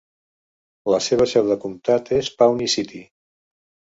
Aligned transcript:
La 0.93 0.99
seva 1.07 1.27
seu 1.33 1.51
de 1.51 1.57
comtat 1.65 2.11
és 2.19 2.31
Pawnee 2.39 2.73
City. 2.77 3.03